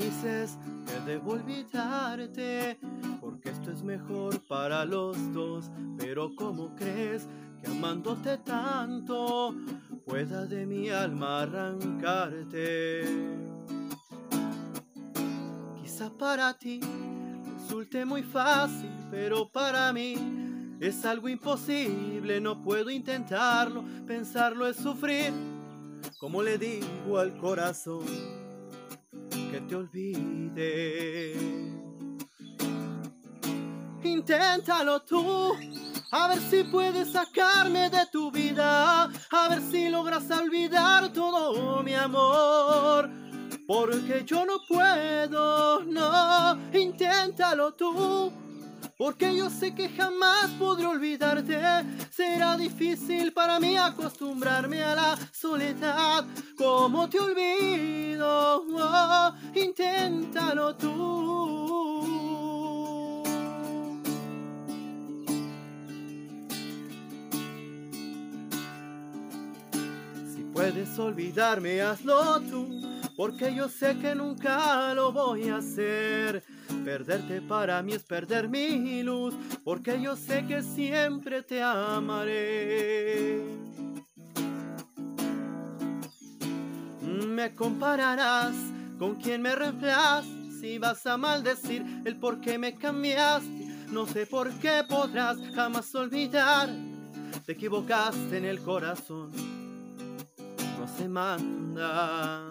[0.00, 2.78] dices que debo olvidarte,
[3.20, 5.70] porque esto es mejor para los dos.
[5.98, 7.28] Pero ¿cómo crees
[7.60, 9.54] que amándote tanto
[10.06, 13.02] pueda de mi alma arrancarte?
[15.82, 16.80] Quizá para ti
[17.58, 20.14] resulte muy fácil, pero para mí
[20.80, 25.32] es algo imposible, no puedo intentarlo, pensarlo es sufrir.
[26.18, 28.39] Como le digo al corazón
[29.50, 31.34] que te olvide.
[34.02, 35.52] Inténtalo tú,
[36.12, 41.94] a ver si puedes sacarme de tu vida, a ver si logras olvidar todo mi
[41.94, 43.10] amor.
[43.66, 48.32] Porque yo no puedo, no, inténtalo tú.
[48.96, 51.58] Porque yo sé que jamás podré olvidarte.
[52.10, 55.99] Será difícil para mí acostumbrarme a la soledad.
[56.90, 58.64] ¿Cómo te olvido?
[58.74, 62.02] Oh, inténtalo tú.
[70.34, 72.82] Si puedes olvidarme, hazlo tú.
[73.16, 76.42] Porque yo sé que nunca lo voy a hacer.
[76.84, 83.40] Perderte para mí es perder mi luz, porque yo sé que siempre te amaré.
[87.40, 88.54] Me compararás
[88.98, 90.26] con quien me reemplazas
[90.60, 93.86] si vas a maldecir el por qué me cambiaste.
[93.90, 96.68] No sé por qué podrás jamás olvidar.
[97.46, 99.32] Te equivocaste en el corazón.
[100.78, 102.42] No se manda.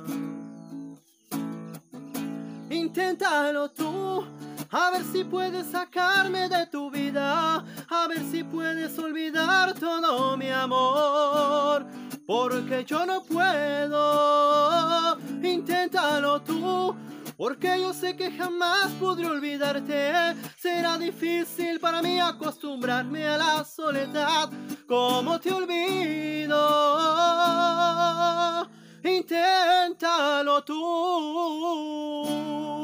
[2.72, 4.26] Inténtalo tú,
[4.72, 10.50] a ver si puedes sacarme de tu vida, a ver si puedes olvidar todo mi
[10.50, 11.48] amor,
[12.30, 15.18] porque yo no puedo.
[15.42, 16.96] Inténtalo tú,
[17.36, 20.36] porque yo sé que jamás podré olvidarte.
[20.56, 24.48] Será difícil para mí acostumbrarme a la soledad.
[24.88, 26.60] ¿Cómo te olvido?
[29.04, 32.79] Inténtalo tú.